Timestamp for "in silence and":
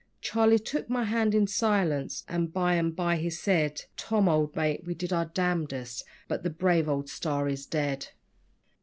1.35-2.51